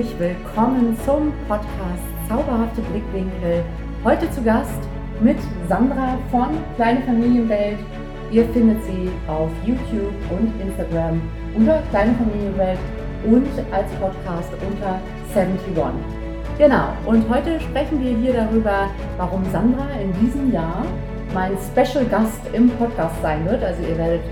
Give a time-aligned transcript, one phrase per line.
[0.00, 3.62] herzlich willkommen zum Podcast Zauberhafte Blickwinkel.
[4.02, 4.80] Heute zu Gast
[5.20, 5.36] mit
[5.68, 7.76] Sandra von Kleine Familienwelt.
[8.30, 11.20] Ihr findet sie auf YouTube und Instagram
[11.54, 12.78] unter Kleine Familienwelt
[13.26, 15.00] und als Podcast unter
[15.34, 15.74] 71.
[16.56, 20.82] Genau, und heute sprechen wir hier darüber, warum Sandra in diesem Jahr
[21.34, 23.62] mein Special Gast im Podcast sein wird.
[23.62, 24.22] Also ihr werdet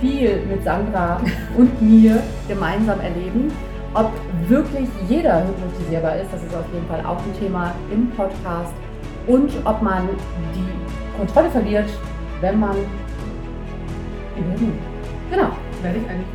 [0.00, 1.20] viel mit Sandra
[1.58, 3.52] und mir gemeinsam erleben.
[3.94, 4.10] Ob
[4.48, 8.72] wirklich jeder hypnotisierbar ist, das ist auf jeden Fall auch ein Thema im Podcast.
[9.26, 10.08] Und ob man
[10.54, 11.88] die Kontrolle verliert,
[12.40, 12.76] wenn man.
[15.30, 15.48] Genau.
[15.82, 16.26] Werde ich eigentlich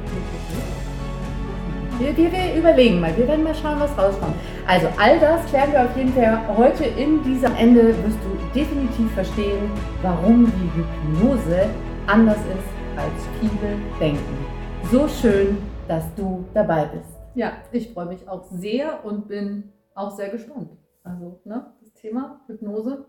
[1.99, 4.35] wir, wir, wir, überlegen mal, wir werden mal schauen, was rauskommt.
[4.67, 7.89] Also all das klären wir auf jeden Fall heute in diesem Ende.
[8.03, 11.67] Wirst du definitiv verstehen, warum die Hypnose
[12.07, 14.45] anders ist, als viele denken.
[14.91, 17.12] So schön, dass du dabei bist.
[17.35, 20.69] Ja, ich freue mich auch sehr und bin auch sehr gespannt.
[21.03, 23.05] Also, ne, das Thema Hypnose.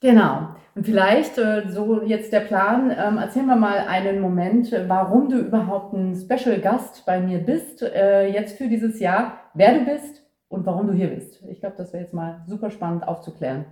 [0.00, 0.48] Genau.
[0.74, 5.38] Und vielleicht, äh, so jetzt der Plan, ähm, erzähl mir mal einen Moment, warum du
[5.38, 10.22] überhaupt ein Special Gast bei mir bist, äh, jetzt für dieses Jahr, wer du bist
[10.48, 11.40] und warum du hier bist.
[11.48, 13.64] Ich glaube, das wäre jetzt mal super spannend aufzuklären.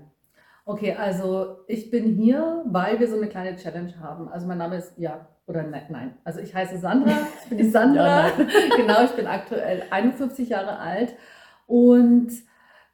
[0.64, 4.28] Okay, also ich bin hier, weil wir so eine kleine Challenge haben.
[4.28, 6.14] Also mein Name ist, ja, oder nein, nein.
[6.24, 8.28] Also ich heiße Sandra, ich bin die Sandra.
[8.28, 8.32] ja,
[8.76, 11.14] genau, ich bin aktuell 51 Jahre alt.
[11.66, 12.30] Und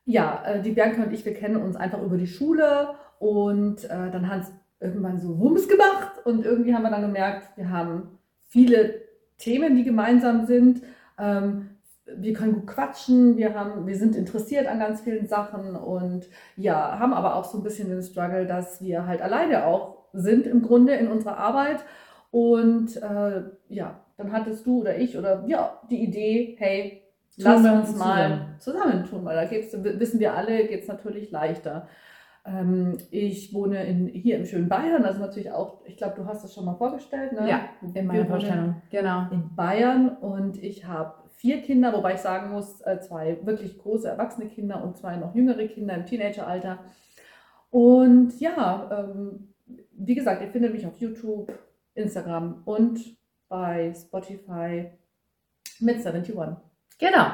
[0.04, 2.94] ja, äh, die Bianca und ich, wir kennen uns einfach über die Schule.
[3.18, 6.12] Und äh, dann hat es irgendwann so Wumms gemacht.
[6.24, 9.02] Und irgendwie haben wir dann gemerkt, wir haben viele
[9.38, 10.82] Themen, die gemeinsam sind.
[11.18, 11.75] Ähm,
[12.14, 16.26] wir können gut quatschen, wir, haben, wir sind interessiert an ganz vielen Sachen und
[16.56, 20.46] ja, haben aber auch so ein bisschen den Struggle, dass wir halt alleine auch sind
[20.46, 21.84] im Grunde in unserer Arbeit.
[22.30, 27.02] Und äh, ja, dann hattest du oder ich oder ja, die Idee, hey,
[27.36, 31.88] lass uns mal zusammentun, weil da geht's, wissen wir alle, geht es natürlich leichter.
[32.44, 36.44] Ähm, ich wohne in, hier im schönen Bayern, also natürlich auch, ich glaube, du hast
[36.44, 37.48] das schon mal vorgestellt, ne?
[37.48, 37.60] Ja,
[37.94, 39.26] in meiner Vorstellung, genau.
[39.32, 44.08] In Bayern und ich habe vier Kinder, wobei ich sagen muss, äh, zwei wirklich große
[44.08, 46.78] erwachsene Kinder und zwei noch jüngere Kinder im Teenageralter.
[47.70, 49.52] Und ja, ähm,
[49.92, 51.52] wie gesagt, ihr findet mich auf YouTube,
[51.94, 53.00] Instagram und
[53.48, 54.90] bei Spotify
[55.80, 56.34] mit 71.
[56.98, 57.26] Genau.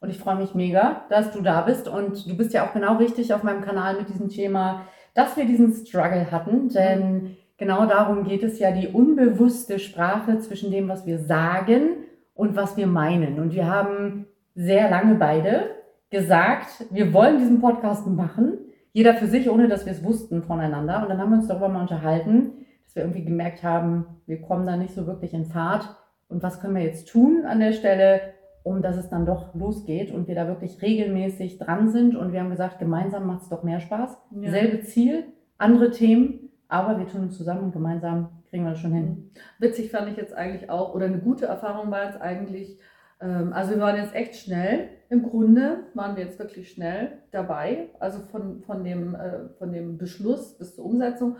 [0.00, 1.88] Und ich freue mich mega, dass du da bist.
[1.88, 5.46] Und du bist ja auch genau richtig auf meinem Kanal mit diesem Thema, dass wir
[5.46, 6.68] diesen Struggle hatten.
[6.68, 12.04] Denn genau darum geht es ja, die unbewusste Sprache zwischen dem, was wir sagen
[12.36, 13.40] und was wir meinen.
[13.40, 15.70] Und wir haben sehr lange beide
[16.10, 18.58] gesagt, wir wollen diesen Podcast machen,
[18.92, 21.02] jeder für sich, ohne dass wir es wussten voneinander.
[21.02, 22.52] Und dann haben wir uns darüber mal unterhalten,
[22.84, 25.96] dass wir irgendwie gemerkt haben, wir kommen da nicht so wirklich in Fahrt.
[26.28, 28.20] Und was können wir jetzt tun an der Stelle,
[28.62, 32.16] um dass es dann doch losgeht und wir da wirklich regelmäßig dran sind.
[32.16, 34.16] Und wir haben gesagt, gemeinsam macht es doch mehr Spaß.
[34.40, 34.50] Ja.
[34.50, 35.24] Selbe Ziel,
[35.56, 39.04] andere Themen, aber wir tun uns zusammen und gemeinsam kriegen wir das schon hin.
[39.04, 39.30] Mhm.
[39.58, 42.78] Witzig fand ich jetzt eigentlich auch, oder eine gute Erfahrung war jetzt eigentlich,
[43.20, 44.88] ähm, also wir waren jetzt echt schnell.
[45.08, 49.98] Im Grunde waren wir jetzt wirklich schnell dabei, also von, von, dem, äh, von dem
[49.98, 51.36] Beschluss bis zur Umsetzung.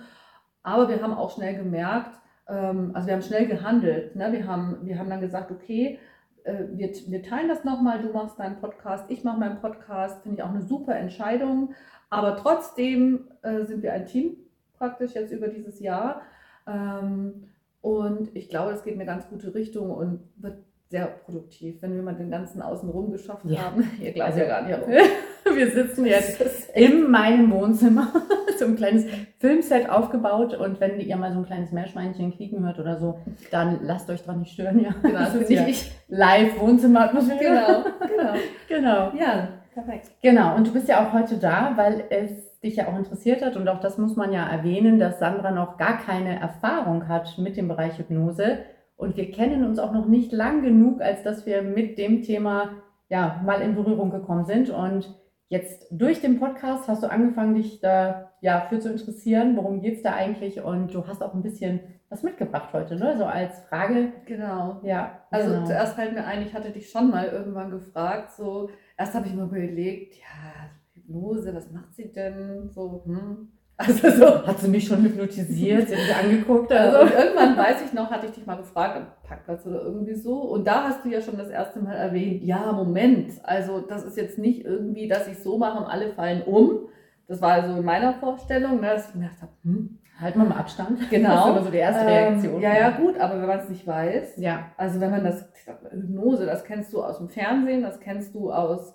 [0.62, 4.14] Aber wir haben auch schnell gemerkt, ähm, also wir haben schnell gehandelt.
[4.14, 4.32] Ne?
[4.32, 5.98] Wir, haben, wir haben dann gesagt, okay,
[6.44, 10.38] äh, wir, wir teilen das nochmal, du machst deinen Podcast, ich mache meinen Podcast, finde
[10.38, 11.74] ich auch eine super Entscheidung.
[12.08, 14.36] Aber trotzdem äh, sind wir ein Team
[14.78, 16.22] praktisch jetzt über dieses Jahr.
[16.66, 17.48] Ähm,
[17.80, 21.94] und ich glaube, es geht in eine ganz gute Richtung und wird sehr produktiv, wenn
[21.94, 23.62] wir mal den ganzen Außenrum geschafft ja.
[23.62, 23.90] haben.
[24.00, 24.78] Ihr glaubt also, ja gar nicht.
[25.54, 26.40] wir sitzen jetzt
[26.74, 28.12] in meinem Wohnzimmer,
[28.58, 29.04] so ein kleines
[29.38, 33.20] Filmset aufgebaut und wenn ihr mal so ein kleines Meerschweinchen quieken hört oder so,
[33.50, 34.82] dann lasst euch dran nicht stören.
[34.82, 34.94] Ja.
[35.02, 37.38] Genau, das ist nicht live Wohnzimmeratmosphäre.
[37.40, 38.32] Genau, genau.
[38.68, 39.12] genau.
[39.18, 40.10] Ja, perfekt.
[40.22, 43.56] Genau, und du bist ja auch heute da, weil es dich ja auch interessiert hat
[43.56, 47.56] und auch das muss man ja erwähnen, dass Sandra noch gar keine Erfahrung hat mit
[47.56, 48.58] dem Bereich Hypnose
[48.96, 52.70] und wir kennen uns auch noch nicht lang genug, als dass wir mit dem Thema
[53.08, 55.14] ja mal in Berührung gekommen sind und
[55.48, 59.96] jetzt durch den Podcast hast du angefangen, dich da ja für zu interessieren, worum geht
[59.96, 63.16] es da eigentlich und du hast auch ein bisschen was mitgebracht heute, ne?
[63.18, 64.12] So als Frage.
[64.26, 64.80] Genau.
[64.82, 65.20] Ja.
[65.30, 65.66] Also genau.
[65.66, 69.34] zuerst fällt mir ein, ich hatte dich schon mal irgendwann gefragt, so erst habe ich
[69.34, 70.70] mir überlegt, ja,
[71.06, 72.68] Hypnose, was macht sie denn?
[72.70, 73.48] So, hm.
[73.78, 74.46] Also so.
[74.46, 76.72] Hat sie mich schon hypnotisiert, sie hat mich angeguckt.
[76.72, 77.00] Also.
[77.00, 80.40] Und irgendwann weiß ich noch, hatte ich dich mal gefragt, am Parkplatz oder irgendwie so.
[80.40, 84.16] Und da hast du ja schon das erste Mal erwähnt, ja, Moment, also das ist
[84.16, 86.88] jetzt nicht irgendwie, dass ich so mache und alle fallen um.
[87.28, 90.56] Das war also in meiner Vorstellung, ne, dass ich mir gedacht habe, hm, wir mal
[90.56, 90.98] Abstand.
[91.10, 91.28] Genau.
[91.28, 92.54] Das ist immer so die erste Reaktion.
[92.54, 94.70] Ähm, ja, ja, gut, aber wenn man es nicht weiß, ja.
[94.78, 95.46] also wenn man das,
[95.90, 98.94] Hypnose, das kennst du aus dem Fernsehen, das kennst du aus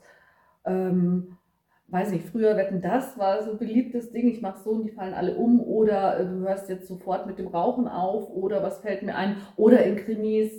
[0.66, 1.38] ähm,
[1.92, 4.92] weiß nicht, früher wetten das war so ein beliebtes Ding, ich mache so und die
[4.92, 8.80] fallen alle um oder äh, du hörst jetzt sofort mit dem Rauchen auf oder was
[8.80, 10.52] fällt mir ein oder in Krimis,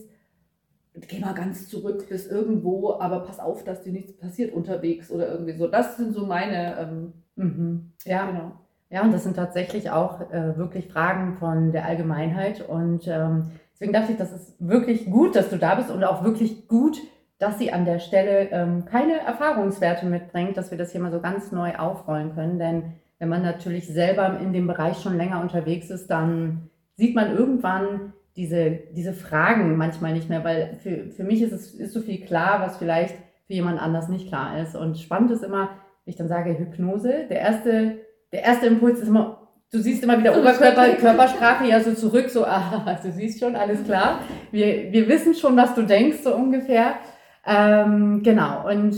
[0.94, 5.28] geh mal ganz zurück bis irgendwo, aber pass auf, dass dir nichts passiert unterwegs oder
[5.28, 5.66] irgendwie so.
[5.66, 7.92] Das sind so meine, ähm, mhm.
[8.04, 8.52] ja, genau.
[8.90, 13.94] Ja, und das sind tatsächlich auch äh, wirklich Fragen von der Allgemeinheit und ähm, deswegen
[13.94, 16.98] dachte ich, das ist wirklich gut, dass du da bist und auch wirklich gut,
[17.42, 21.20] dass sie an der Stelle ähm, keine Erfahrungswerte mitbringt, dass wir das hier mal so
[21.20, 22.60] ganz neu aufrollen können.
[22.60, 27.36] Denn wenn man natürlich selber in dem Bereich schon länger unterwegs ist, dann sieht man
[27.36, 32.00] irgendwann diese, diese Fragen manchmal nicht mehr, weil für, für mich ist es ist so
[32.00, 33.16] viel klar, was vielleicht
[33.48, 34.76] für jemand anders nicht klar ist.
[34.76, 35.70] Und spannend ist immer,
[36.04, 37.98] wenn ich dann sage Hypnose, der erste,
[38.32, 42.44] der erste Impuls ist immer, du siehst immer wieder Oberkörper, Körpersprache ja so zurück, so,
[42.46, 44.20] ah, du siehst schon, alles klar.
[44.52, 46.94] Wir, wir wissen schon, was du denkst, so ungefähr.
[47.44, 48.96] Ähm, genau, und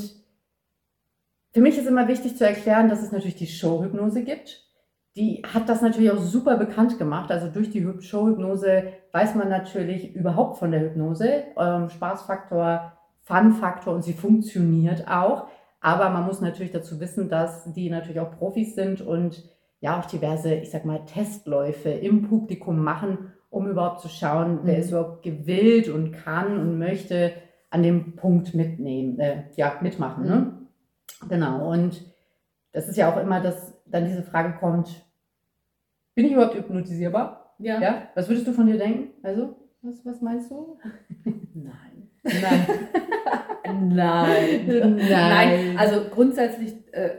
[1.52, 4.64] für mich ist immer wichtig zu erklären, dass es natürlich die Showhypnose gibt.
[5.16, 7.30] Die hat das natürlich auch super bekannt gemacht.
[7.30, 11.44] Also durch die Showhypnose weiß man natürlich überhaupt von der Hypnose.
[11.56, 12.92] Ähm, Spaßfaktor,
[13.22, 15.46] Fun-Faktor und sie funktioniert auch.
[15.80, 19.44] Aber man muss natürlich dazu wissen, dass die natürlich auch Profis sind und
[19.80, 24.74] ja auch diverse, ich sag mal, Testläufe im Publikum machen, um überhaupt zu schauen, wer
[24.74, 24.80] mhm.
[24.80, 27.32] ist überhaupt gewillt und kann und möchte
[27.74, 30.24] an dem Punkt mitnehmen, äh, ja, mitmachen.
[30.24, 30.36] Ne?
[30.36, 31.28] Mhm.
[31.28, 31.72] Genau.
[31.72, 32.04] Und
[32.70, 35.04] das ist ja auch immer, dass dann diese Frage kommt,
[36.14, 37.56] bin ich überhaupt hypnotisierbar?
[37.58, 37.80] Ja.
[37.80, 38.02] ja?
[38.14, 39.10] Was würdest du von dir denken?
[39.24, 40.78] Also, was, was meinst du?
[41.52, 42.10] Nein.
[42.22, 42.66] Nein.
[43.64, 44.66] Nein.
[44.68, 44.96] Nein.
[45.10, 45.76] Nein.
[45.76, 47.10] Also grundsätzlich äh,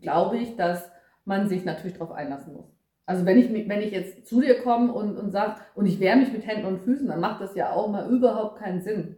[0.00, 0.88] glaube ich, dass
[1.24, 2.72] man sich natürlich darauf einlassen muss.
[3.06, 6.16] Also wenn ich, wenn ich jetzt zu dir komme und, und sage, und ich wehre
[6.16, 9.16] mich mit Händen und Füßen, dann macht das ja auch mal überhaupt keinen Sinn.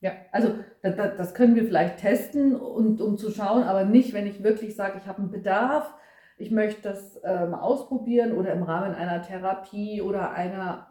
[0.00, 4.26] Ja, also das, das können wir vielleicht testen, und, um zu schauen, aber nicht, wenn
[4.26, 5.92] ich wirklich sage, ich habe einen Bedarf,
[6.36, 10.88] ich möchte das äh, mal ausprobieren oder im Rahmen einer Therapie oder einer,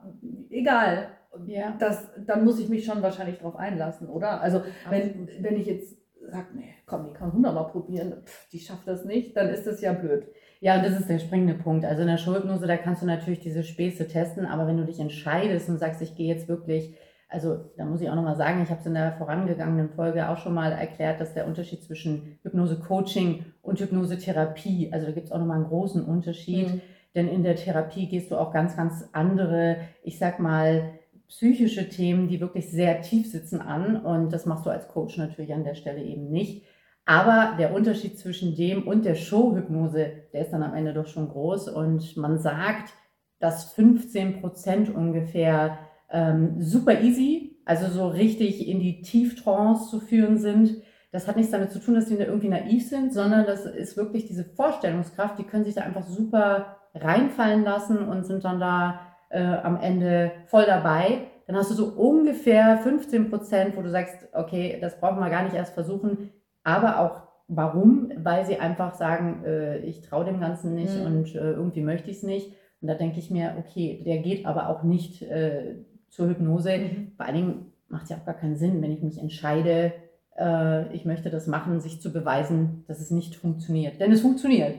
[0.50, 1.08] egal,
[1.46, 1.74] ja.
[1.80, 4.42] das, dann muss ich mich schon wahrscheinlich darauf einlassen, oder?
[4.42, 5.98] Also wenn, wenn ich jetzt
[6.30, 9.80] sage, nee, komm, die kann hundertmal probieren, pff, die schafft das nicht, dann ist das
[9.82, 10.28] ja blöd.
[10.60, 11.86] Ja, und das ist der springende Punkt.
[11.86, 15.00] Also in der Schulhypnose, da kannst du natürlich diese Späße testen, aber wenn du dich
[15.00, 16.96] entscheidest und sagst, ich gehe jetzt wirklich
[17.30, 20.38] also da muss ich auch nochmal sagen, ich habe es in der vorangegangenen Folge auch
[20.38, 25.40] schon mal erklärt, dass der Unterschied zwischen Hypnose-Coaching und Hypnose-Therapie, also da gibt es auch
[25.40, 26.82] nochmal einen großen Unterschied, mhm.
[27.16, 30.94] denn in der Therapie gehst du auch ganz, ganz andere, ich sag mal,
[31.28, 35.54] psychische Themen, die wirklich sehr tief sitzen an und das machst du als Coach natürlich
[35.54, 36.64] an der Stelle eben nicht.
[37.06, 41.28] Aber der Unterschied zwischen dem und der Showhypnose, der ist dann am Ende doch schon
[41.28, 42.94] groß und man sagt,
[43.40, 45.78] dass 15 Prozent ungefähr
[46.12, 50.82] ähm, super easy, also so richtig in die Tieftrance zu führen sind.
[51.12, 54.26] Das hat nichts damit zu tun, dass die irgendwie naiv sind, sondern das ist wirklich
[54.26, 59.00] diese Vorstellungskraft, die können sich da einfach super reinfallen lassen und sind dann da
[59.30, 61.28] äh, am Ende voll dabei.
[61.48, 65.44] Dann hast du so ungefähr 15 Prozent, wo du sagst, okay, das brauchen wir gar
[65.44, 66.32] nicht erst versuchen,
[66.64, 68.12] aber auch warum?
[68.18, 71.06] Weil sie einfach sagen, äh, ich traue dem Ganzen nicht mhm.
[71.06, 72.54] und äh, irgendwie möchte ich es nicht.
[72.82, 75.76] Und da denke ich mir, okay, der geht aber auch nicht äh,
[76.10, 76.78] zur Hypnose.
[76.78, 77.12] Mhm.
[77.16, 79.94] Vor allen Dingen macht es ja auch gar keinen Sinn, wenn ich mich entscheide,
[80.38, 84.00] äh, ich möchte das machen, sich zu beweisen, dass es nicht funktioniert.
[84.00, 84.76] Denn es funktioniert.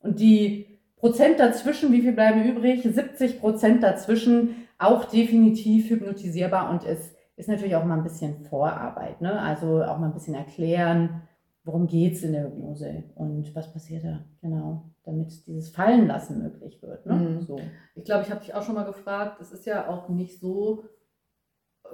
[0.00, 2.82] Und die Prozent dazwischen, wie viel bleiben übrig?
[2.82, 9.20] 70 Prozent dazwischen, auch definitiv hypnotisierbar und es ist natürlich auch mal ein bisschen Vorarbeit.
[9.20, 9.40] Ne?
[9.40, 11.22] Also auch mal ein bisschen erklären,
[11.64, 16.82] worum geht es in der Hypnose und was passiert da, genau, damit dieses Fallenlassen möglich
[16.82, 17.06] wird.
[17.06, 17.14] Ne?
[17.14, 17.40] Mhm.
[17.42, 17.60] So.
[17.94, 20.84] Ich glaube, ich habe dich auch schon mal gefragt, es ist ja auch nicht so,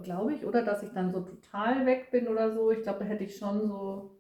[0.03, 2.71] glaube ich, oder dass ich dann so total weg bin oder so.
[2.71, 4.19] Ich glaube, da hätte ich schon so,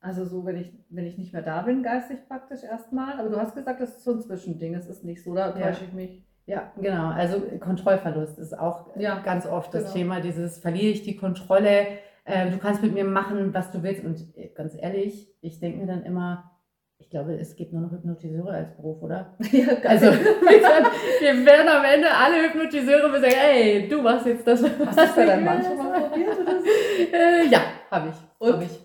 [0.00, 3.20] also so, wenn ich, wenn ich nicht mehr da bin, geistig praktisch erstmal.
[3.20, 5.82] Aber du hast gesagt, das ist so ein Zwischending, es ist nicht so, da täusche
[5.82, 5.88] ja.
[5.88, 6.26] ich mich.
[6.46, 7.10] Ja, genau.
[7.10, 9.94] Also Kontrollverlust ist auch ja, ganz oft das genau.
[9.94, 11.86] Thema, dieses verliere ich die Kontrolle
[12.24, 14.04] äh, du kannst mit mir machen, was du willst.
[14.04, 16.50] Und äh, ganz ehrlich, ich denke mir dann immer,
[16.98, 19.34] ich glaube, es gibt nur noch Hypnotiseure als Beruf, oder?
[19.52, 24.62] Ja, also wir werden am Ende alle Hypnotiseure sagen, ey, du machst jetzt das.
[24.62, 26.38] Hast du das bei deinem Mann schon mal probiert?
[26.38, 26.66] Oder so?
[27.12, 27.60] äh, ja,
[27.90, 28.16] habe ich.
[28.38, 28.52] Und?
[28.52, 28.80] Hab ich.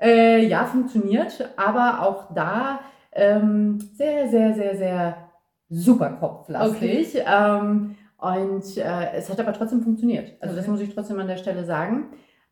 [0.00, 2.80] Äh, ja, funktioniert, aber auch da
[3.12, 5.16] ähm, sehr, sehr, sehr, sehr
[5.68, 7.16] super kopflastig.
[7.16, 7.24] Okay.
[7.26, 10.32] Ähm, und äh, es hat aber trotzdem funktioniert.
[10.40, 10.56] Also okay.
[10.56, 12.10] das muss ich trotzdem an der Stelle sagen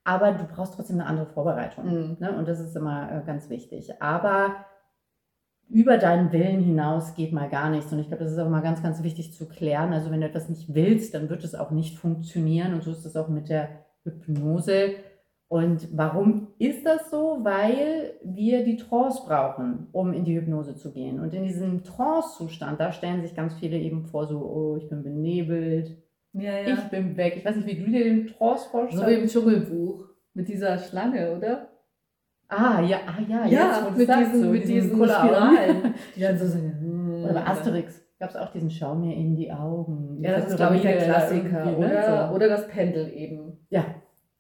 [0.08, 1.84] aber du brauchst trotzdem eine andere Vorbereitung.
[1.84, 2.16] Mhm.
[2.18, 2.34] Ne?
[2.34, 4.00] Und das ist immer äh, ganz wichtig.
[4.00, 4.64] Aber
[5.68, 7.92] über deinen Willen hinaus geht mal gar nichts.
[7.92, 9.92] Und ich glaube, das ist auch mal ganz, ganz wichtig zu klären.
[9.92, 12.72] Also wenn du etwas nicht willst, dann wird es auch nicht funktionieren.
[12.72, 13.68] Und so ist es auch mit der
[14.04, 14.92] Hypnose.
[15.46, 17.40] Und warum ist das so?
[17.42, 21.20] Weil wir die Trance brauchen, um in die Hypnose zu gehen.
[21.20, 25.02] Und in diesem Trance-Zustand, da stellen sich ganz viele eben vor, so, oh, ich bin
[25.02, 25.98] benebelt,
[26.32, 26.74] Ja, ja.
[26.74, 27.34] ich bin weg.
[27.36, 29.22] Ich weiß nicht, wie du dir den Trance so wie vorstellst.
[29.22, 30.04] im Dschungelbuch
[30.34, 31.68] mit dieser Schlange, oder?
[32.50, 35.28] ah, ja, ah, ja, jetzt, Ja, du mit diesen, so mit diesen Kulleraugen.
[35.28, 35.94] Spiralen.
[36.16, 37.22] Die dann so sagen.
[37.24, 40.18] Oder bei Asterix gab es auch diesen Schau mir in die Augen.
[40.22, 41.64] Ja, das Diese ist, glaube ich, der Klassiker.
[41.66, 41.76] ne?
[41.76, 42.34] Oder, So.
[42.34, 43.58] oder das Pendel eben.
[43.70, 43.84] Ja,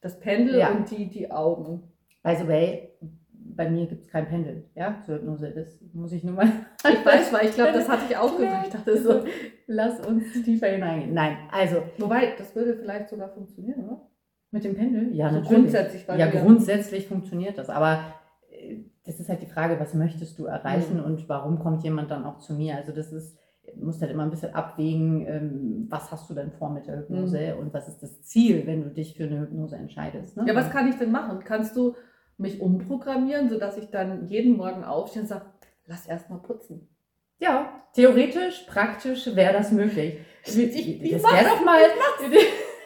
[0.00, 0.70] Das Pendel Ja.
[0.70, 1.82] und die, die Augen.
[2.22, 2.87] by the way,
[3.58, 5.50] bei mir gibt es kein Pendel, ja, zur Hypnose.
[5.50, 6.46] Das muss ich nur mal.
[6.88, 8.66] Ich weiß, weil ich glaube, das hatte ich auch gesagt.
[8.68, 9.24] Ich dachte so.
[9.66, 11.12] Lass uns tiefer hineingehen.
[11.12, 14.00] Nein, also Wobei, das würde vielleicht sogar funktionieren, oder?
[14.50, 15.60] mit dem Pendel, ja, Also natürlich.
[15.62, 18.00] grundsätzlich, Ja, grundsätzlich funktioniert das, aber
[18.50, 21.04] äh, das ist halt die Frage, was möchtest du erreichen Mhm.
[21.04, 22.76] und warum kommt jemand dann auch zu mir?
[22.76, 23.36] Also das ist,
[23.76, 26.96] du musst halt immer ein bisschen abwägen, ähm, was hast du denn vor mit der
[27.00, 30.36] Hypnose und was ist das Ziel, wenn du dich für eine Hypnose entscheidest.
[30.36, 30.44] Ne?
[30.46, 31.40] Ja, was kann ich denn machen?
[31.44, 31.94] Kannst du
[32.38, 35.46] mich umprogrammieren, sodass ich dann jeden Morgen aufstehe und sage,
[35.86, 36.88] lass erst mal putzen.
[37.38, 40.18] Ja, theoretisch, praktisch wäre das möglich.
[40.44, 40.58] Ich-
[41.02, 41.80] ich das wäre doch mal.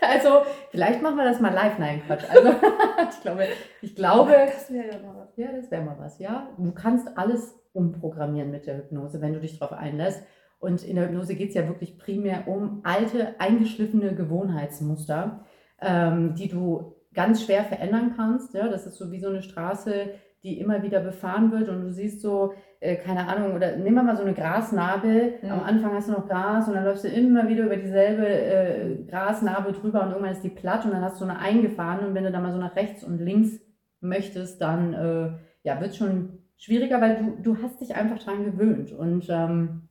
[0.04, 1.78] Also, vielleicht machen wir das mal live.
[1.78, 2.24] Nein, Quatsch.
[2.28, 2.48] Also,
[3.10, 3.44] ich glaube,
[3.82, 5.36] ich glaube, das wäre ja mal was.
[5.36, 6.48] ja, das wäre mal was, ja.
[6.58, 10.20] Du kannst alles umprogrammieren mit der Hypnose, wenn du dich darauf einlässt.
[10.58, 15.44] Und in der Hypnose geht es ja wirklich primär um alte, eingeschliffene Gewohnheitsmuster,
[15.80, 18.54] ähm, die du ganz schwer verändern kannst.
[18.54, 18.68] Ja?
[18.68, 20.10] Das ist so wie so eine Straße,
[20.42, 24.02] die immer wieder befahren wird und du siehst so, äh, keine Ahnung, oder nehmen wir
[24.02, 25.34] mal so eine Grasnarbe.
[25.40, 25.50] Mhm.
[25.50, 29.04] Am Anfang hast du noch Gras und dann läufst du immer wieder über dieselbe äh,
[29.08, 32.24] Grasnarbe drüber und irgendwann ist die platt und dann hast du eine eingefahren und wenn
[32.24, 33.60] du dann mal so nach rechts und links
[34.00, 35.30] möchtest, dann äh,
[35.62, 39.88] ja, wird schon schwieriger, weil du, du hast dich einfach dran gewöhnt und ähm,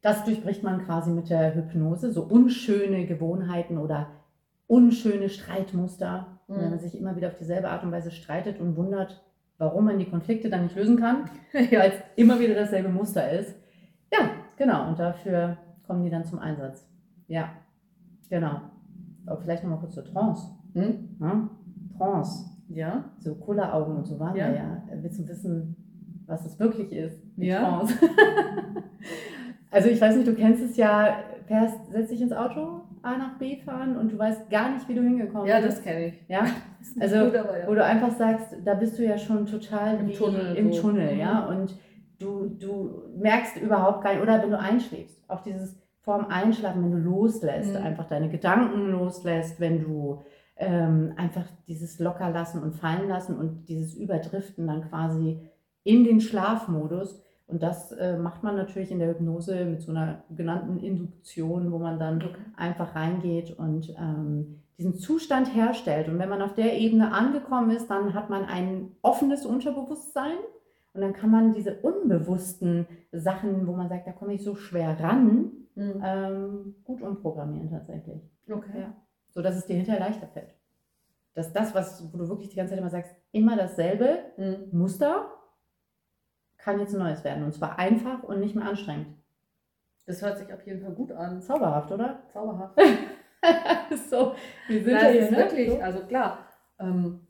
[0.00, 4.08] das durchbricht man quasi mit der Hypnose, so unschöne Gewohnheiten oder
[4.76, 6.56] unschöne Streitmuster, Mhm.
[6.56, 9.22] wenn man sich immer wieder auf dieselbe Art und Weise streitet und wundert,
[9.58, 11.28] warum man die Konflikte dann nicht lösen kann,
[11.70, 11.80] Ja.
[11.80, 13.54] weil es immer wieder dasselbe Muster ist.
[14.12, 16.88] Ja, genau, und dafür kommen die dann zum Einsatz.
[17.28, 17.50] Ja,
[18.30, 18.60] genau.
[19.26, 20.48] Aber vielleicht nochmal kurz zur Trance.
[20.74, 21.16] Hm?
[21.18, 21.48] Ne?
[21.98, 23.04] Trance, Ja.
[23.18, 24.48] so Kulleraugen und so waren Ja.
[24.48, 24.82] wir ja.
[25.02, 25.76] Willst du wissen,
[26.26, 27.20] was es wirklich ist?
[27.36, 27.60] die Ja.
[27.60, 27.94] Trance?
[29.70, 33.38] also ich weiß nicht, du kennst es ja, fährst, setzt dich ins Auto, A nach
[33.38, 35.78] B fahren und du weißt gar nicht, wie du hingekommen Ja, bist.
[35.78, 36.14] das kenne ich.
[36.28, 36.44] Ja,
[37.00, 37.44] Also, gut, ja.
[37.66, 40.82] wo du einfach sagst, da bist du ja schon total Im Tunnel im so.
[40.82, 41.20] Tunnel, Mhm.
[41.20, 41.76] ja, und
[42.18, 46.90] du, du merkst überhaupt gar nicht, oder wenn du einschläfst, auch dieses vorm Einschlafen, wenn
[46.92, 47.82] du loslässt, Mhm.
[47.86, 50.22] einfach deine Gedanken loslässt, wenn du
[50.56, 55.40] ähm, einfach dieses Lockerlassen und Fallen lassen und dieses Überdriften dann quasi
[55.82, 57.20] in den Schlafmodus.
[57.52, 61.78] Und das äh, macht man natürlich in der Hypnose mit so einer genannten Induktion, wo
[61.78, 62.34] man dann Okay.
[62.56, 66.08] einfach reingeht und ähm, diesen Zustand herstellt.
[66.08, 70.38] Und wenn man auf der Ebene angekommen ist, dann hat man ein offenes Unterbewusstsein
[70.94, 74.98] und dann kann man diese unbewussten Sachen, wo man sagt, da komme ich so schwer
[74.98, 76.02] ran, Hm.
[76.04, 78.20] ähm, gut umprogrammieren tatsächlich.
[78.50, 78.80] Okay.
[78.80, 78.94] Ja.
[79.30, 80.54] So dass es dir hinterher leichter fällt.
[81.34, 84.56] Dass das, was, wo du wirklich die ganze Zeit immer sagst, immer dasselbe Hm.
[84.72, 85.31] Muster,
[86.62, 87.44] kann jetzt ein neues werden.
[87.44, 89.08] Und zwar einfach und nicht mehr anstrengend.
[90.06, 91.40] Das hört sich auf jeden Fall gut an.
[91.40, 92.22] Zauberhaft, oder?
[92.32, 92.78] Zauberhaft.
[94.10, 94.34] so,
[94.68, 95.36] wir sind Nein, ja hier, ne?
[95.36, 95.80] wirklich, So.
[95.80, 96.38] also klar.
[96.78, 97.26] Ähm,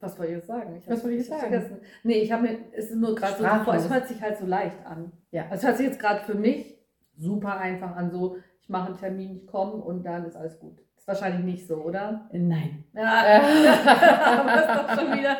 [0.00, 0.76] was wollte ich jetzt sagen?
[0.76, 1.40] Ich Was wollte ich sagen?
[1.40, 1.78] vergessen.
[2.02, 4.84] Nee, ich habe mir, es ist nur gerade so, es hört sich halt so leicht
[4.84, 5.12] an.
[5.30, 5.46] Ja.
[5.50, 6.78] Es hört sich jetzt gerade für mich
[7.16, 10.78] super einfach an, so, ich mache einen Termin, ich komme und dann ist alles gut.
[10.96, 12.28] Ist wahrscheinlich nicht so, oder?
[12.32, 12.84] Nein.
[12.92, 13.22] Ja,
[14.46, 15.38] das ist doch schon wieder.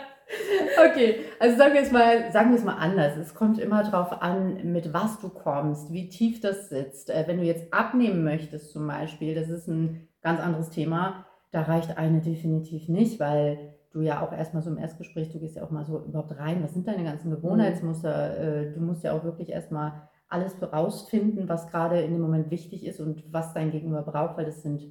[0.91, 3.17] Okay, also sagen wir es mal, sagen wir es mal anders.
[3.17, 7.11] Es kommt immer darauf an, mit was du kommst, wie tief das sitzt.
[7.11, 11.27] Äh, wenn du jetzt abnehmen möchtest zum Beispiel, das ist ein ganz anderes Thema.
[11.53, 15.57] Da reicht eine definitiv nicht, weil du ja auch erstmal so im Erstgespräch, du gehst
[15.57, 18.39] ja auch mal so überhaupt rein, was sind deine ganzen Gewohnheitsmuster?
[18.39, 22.85] Äh, Du musst ja auch wirklich erstmal alles rausfinden, was gerade in dem Moment wichtig
[22.85, 24.83] ist und was dein Gegenüber braucht, weil das sind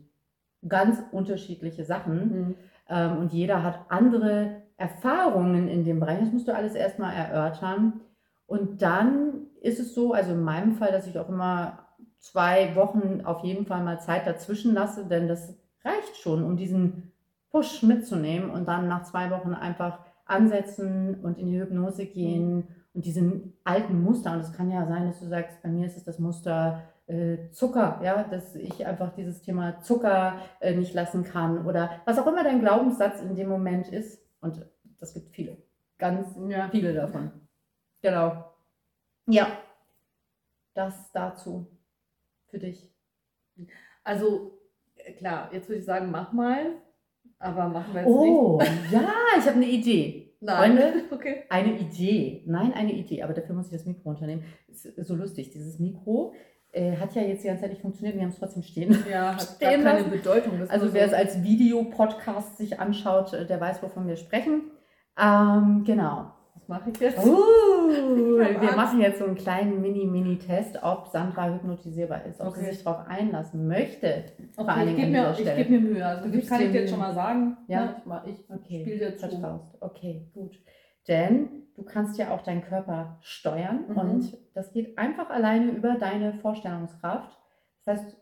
[0.68, 2.20] ganz unterschiedliche Sachen.
[2.20, 2.56] Hm.
[2.90, 6.20] Ähm, und jeder hat andere Erfahrungen in dem Bereich.
[6.20, 8.02] Das musst du alles erstmal erörtern.
[8.48, 11.86] Und dann ist es so, also in meinem Fall, dass ich auch immer
[12.20, 17.12] zwei Wochen auf jeden Fall mal Zeit dazwischen lasse, denn das reicht schon, um diesen
[17.52, 23.06] Push mitzunehmen und dann nach zwei Wochen einfach ansetzen und in die Hypnose gehen und
[23.06, 24.34] diesen alten Muster.
[24.34, 27.52] Und es kann ja sein, dass du sagst, bei mir ist es das Muster äh,
[27.52, 32.28] Zucker, ja, dass ich einfach dieses Thema Zucker äh, nicht lassen kann oder was auch
[32.28, 34.25] immer dein Glaubenssatz in dem Moment ist.
[34.46, 34.66] Und
[35.00, 35.58] das gibt viele,
[35.98, 36.70] ganz Ja.
[36.70, 37.32] viele davon.
[38.02, 38.46] Genau.
[39.28, 39.48] Ja,
[40.76, 41.68] das dazu
[42.48, 42.92] für dich.
[44.04, 44.60] Also,
[44.98, 46.74] äh, klar, jetzt würde ich sagen, mach mal.
[47.40, 48.92] Aber machen wir jetzt Oh, nicht.
[48.92, 50.36] ja, ich habe eine Idee.
[50.40, 50.78] Nein.
[50.78, 51.04] Freunde?
[51.12, 51.44] Okay.
[51.50, 52.44] Eine Idee.
[52.46, 53.24] Nein, eine Idee.
[53.24, 54.44] Aber dafür muss ich das Mikro unternehmen.
[54.68, 55.50] Ist so lustig.
[55.50, 56.34] Dieses Mikro
[56.76, 58.16] äh, hat ja jetzt die ganze Zeit nicht funktioniert.
[58.16, 58.96] Wir haben es trotzdem stehen.
[59.12, 60.12] Ja, hat Stehen keine lassen.
[60.12, 60.54] Bedeutung.
[60.70, 64.64] Also wer es als Videopodcast sich anschaut, äh, der weiß, wovon wir sprechen.
[65.20, 66.32] Ähm, genau.
[66.56, 67.26] Was mache ich jetzt?
[67.26, 67.38] Uh,
[68.42, 68.76] Ich wir Angst.
[68.76, 72.72] machen jetzt so einen kleinen Mini-Mini-Test, ob Sandra hypnotisierbar ist, ob sie Okay.
[72.74, 74.26] sich darauf einlassen möchte.
[74.58, 76.06] Okay, ich gebe mir, ich geb mir Mühe.
[76.06, 77.58] Also das kann ich dir jetzt schon mal sagen.
[77.68, 77.96] Ja?
[78.06, 79.30] Ne, Ich, ich Okay, spiele dir zu.
[79.30, 79.78] vertraust.
[79.80, 80.56] Okay, gut.
[81.08, 83.98] Denn du kannst ja auch deinen Körper steuern Mhm.
[83.98, 87.38] und das geht einfach alleine über deine Vorstellungskraft.
[87.84, 88.18] Das heißt,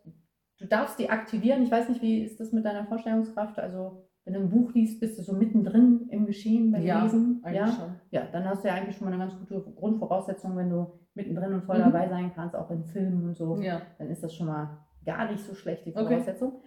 [0.60, 1.64] du darfst die aktivieren.
[1.64, 3.60] Ich weiß nicht, wie ist das mit deiner Vorstellungskraft?
[3.60, 7.42] Also, wenn du ein Buch liest, bist du so mittendrin im Geschehen beim Ja, Lesen.
[7.44, 7.68] Eigentlich Ja?
[7.68, 7.96] schon.
[8.12, 11.54] ja, dann hast du ja eigentlich schon mal eine ganz gute Grundvoraussetzung, wenn du mittendrin
[11.54, 11.84] und voll Mhm.
[11.92, 13.58] dabei sein kannst, auch in Filmen und so.
[13.62, 13.82] Ja.
[14.00, 16.08] Dann ist das schon mal gar nicht so schlecht, die Okay.
[16.08, 16.62] Voraussetzung.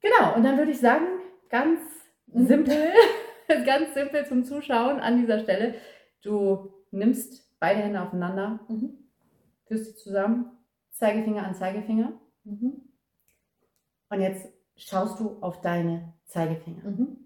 [0.00, 1.04] Genau, und dann würde ich sagen,
[1.50, 1.78] ganz
[2.26, 2.46] Mhm.
[2.46, 2.74] simpel,
[3.66, 5.74] ganz simpel zum Zuschauen an dieser Stelle.
[6.22, 8.98] Du nimmst beide Hände aufeinander, Mhm.
[9.66, 10.50] führst sie zusammen,
[10.90, 12.12] Zeigefinger an Zeigefinger.
[12.44, 12.82] Mhm.
[14.08, 16.82] Und jetzt schaust du auf deine Zeigefinger.
[16.90, 17.16] Mhm.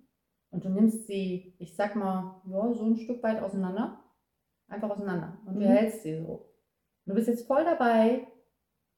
[0.51, 4.03] Und du nimmst sie, ich sag mal, ja, so ein Stück weit auseinander.
[4.69, 5.39] Einfach auseinander.
[5.47, 5.65] Und du Mhm.
[5.65, 6.47] hältst sie so.
[7.07, 8.27] Du bist jetzt voll dabei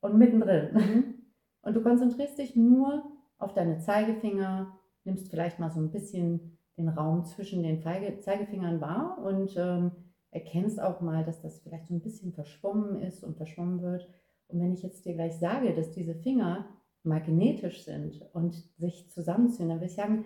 [0.01, 0.73] und mittendrin.
[0.75, 1.05] Mhm.
[1.65, 3.05] Und du konzentrierst dich nur
[3.39, 8.81] auf deine Zeigefinger, nimmst vielleicht mal so ein bisschen den Raum zwischen den Zeige Zeigefingern
[8.81, 9.93] wahr und ähm,
[10.31, 14.09] erkennst auch mal, dass das vielleicht so ein bisschen verschwommen ist und verschwommen wird.
[14.49, 16.67] Und wenn ich jetzt dir gleich sage, dass diese Finger
[17.03, 20.25] magnetisch sind und sich zusammenziehen, dann will ich sagen,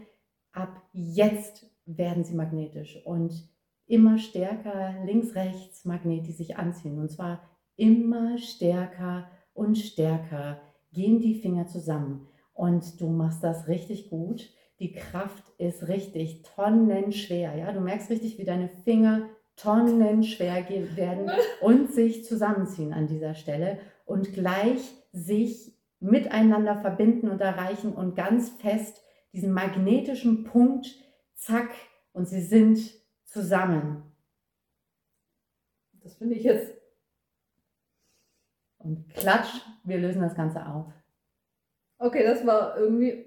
[0.52, 3.48] ab jetzt werden sie magnetisch und
[3.86, 6.98] immer stärker links, rechts Magnet, die sich anziehen.
[6.98, 7.40] Und zwar
[7.76, 10.60] immer stärker und stärker
[10.92, 12.26] gehen die Finger zusammen.
[12.52, 14.50] Und du machst das richtig gut.
[14.78, 17.54] Die Kraft ist richtig tonnenschwer.
[17.56, 17.72] Ja?
[17.72, 24.34] Du merkst richtig, wie deine Finger tonnenschwer werden und sich zusammenziehen an dieser Stelle und
[24.34, 30.86] gleich sich miteinander verbinden und erreichen und ganz fest diesen magnetischen Punkt,
[31.34, 31.70] zack,
[32.12, 32.78] und sie sind
[33.24, 34.02] zusammen.
[35.92, 36.72] Das finde ich jetzt.
[38.78, 40.92] Und klatsch, wir lösen das Ganze auf.
[41.98, 43.25] Okay, das war irgendwie.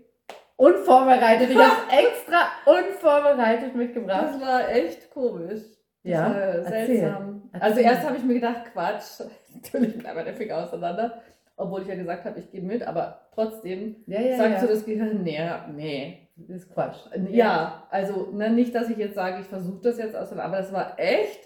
[0.60, 4.34] Unvorbereitet, ich habe extra unvorbereitet mitgebracht.
[4.34, 5.62] Das war echt komisch.
[6.04, 6.86] Das Ja, war erzähl.
[6.88, 7.50] seltsam.
[7.54, 7.62] Erzähl.
[7.70, 9.22] Also erst habe ich mir gedacht, Quatsch.
[9.54, 11.22] Natürlich bleiben meine Finger auseinander.
[11.56, 14.60] Obwohl ich ja gesagt habe, ich gehe mit, aber trotzdem Ja, ja, sagt ja.
[14.60, 15.40] so das Gehirn, nee,
[15.74, 16.28] nee.
[16.36, 16.98] das ist Quatsch.
[17.30, 20.74] Ja, also ne, nicht, dass ich jetzt sage, ich versuche das jetzt auseinander, aber das
[20.74, 21.40] war echt.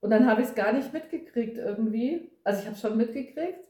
[0.00, 2.30] Und dann habe ich es gar nicht mitgekriegt irgendwie.
[2.44, 3.66] Also ich habe es schon mitgekriegt,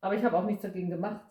[0.00, 1.24] aber ich habe auch nichts dagegen gemacht.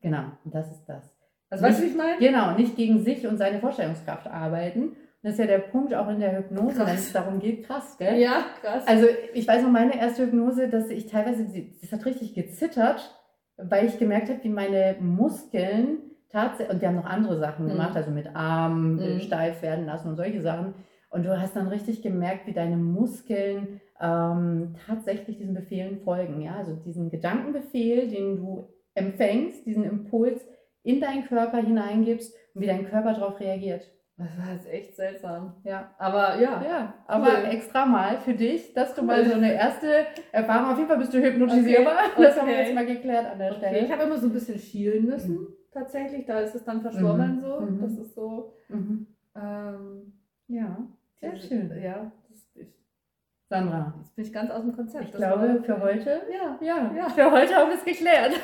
[0.00, 1.17] Genau, und das ist das.
[1.50, 2.18] Also weißt du, wie ich meine?
[2.18, 4.92] Genau, nicht gegen sich und seine Vorstellungskraft arbeiten.
[5.22, 7.66] Das ist ja der Punkt auch in der Hypnose, wenn es darum geht.
[7.66, 8.18] Krass, gell?
[8.20, 8.86] Ja, krass.
[8.86, 11.46] Also ich weiß noch, meine erste Hypnose, dass ich teilweise,
[11.80, 13.14] das hat richtig gezittert,
[13.56, 15.98] weil ich gemerkt habe, wie meine Muskeln
[16.30, 17.70] tatsächlich, und wir haben noch andere Sachen Mhm.
[17.70, 19.20] gemacht, also mit Armen äh, Mhm.
[19.20, 20.74] steif werden lassen und solche Sachen.
[21.10, 26.42] Und du hast dann richtig gemerkt, wie deine Muskeln ähm, tatsächlich diesen Befehlen folgen.
[26.42, 26.56] Ja?
[26.58, 30.46] Also diesen Gedankenbefehl, den du empfängst, diesen Impuls
[30.88, 33.82] in deinen Körper hineingibst und wie dein Körper darauf reagiert.
[34.16, 35.54] das war jetzt echt seltsam.
[35.64, 35.94] Ja.
[35.98, 36.62] Aber ja.
[36.68, 37.50] Ja, aber Cool.
[37.54, 39.06] extra mal für dich, dass du Cool.
[39.06, 41.98] mal so eine erste Erfahrung, auf jeden Fall bist du hypnotisierbar.
[42.12, 42.64] Okay, Das haben wir okay.
[42.64, 43.58] jetzt mal geklärt an der Okay.
[43.60, 43.78] Stelle.
[43.84, 46.24] Ich habe immer so ein bisschen schielen müssen, tatsächlich.
[46.26, 47.40] Da ist es dann verschwommen Mhm.
[47.40, 47.60] so.
[47.60, 47.80] Mhm.
[47.82, 48.52] Das ist so.
[48.68, 49.06] Mhm.
[49.36, 50.12] Ähm,
[50.48, 50.78] Ja,
[51.20, 51.70] sehr schön.
[51.82, 52.10] Ja,
[53.50, 55.04] Sandra, jetzt bin ich ganz aus dem Konzept.
[55.06, 57.08] ich Das glaube, für heute, Ja, ja, Ja.
[57.08, 58.32] für heute haben wir es geklärt.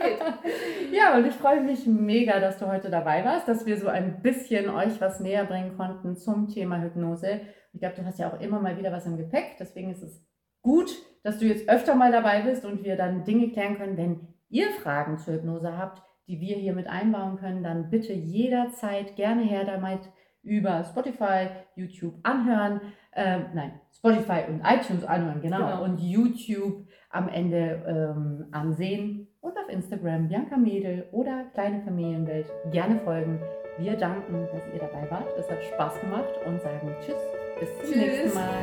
[0.92, 4.20] Ja, und ich freue mich mega, dass du heute dabei warst, dass wir so ein
[4.20, 7.40] bisschen euch was näher bringen konnten zum Thema Hypnose.
[7.72, 10.22] Ich glaube, du hast ja auch immer mal wieder was im Gepäck, deswegen ist es
[10.62, 10.90] gut,
[11.22, 13.96] dass du jetzt öfter mal dabei bist und wir dann Dinge klären können.
[13.96, 19.16] Wenn ihr Fragen zur Hypnose habt, die wir hier mit einbauen können, dann bitte jederzeit
[19.16, 20.00] gerne her damit
[20.42, 22.80] über Spotify, YouTube anhören.
[23.16, 25.58] Ähm, nein, Spotify und iTunes anhören, genau.
[25.58, 25.84] Genau.
[25.84, 32.98] Und YouTube am Ende ähm, ansehen und auf Instagram Bianca Mädel oder Kleine Familienwelt gerne
[33.00, 33.40] folgen.
[33.78, 35.28] Wir danken, dass ihr dabei wart.
[35.38, 37.14] Es hat Spaß gemacht und sagen Tschüss,
[37.60, 37.96] bis zum Tschüss.
[37.96, 38.58] nächsten Mal.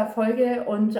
[0.00, 0.90] Folge und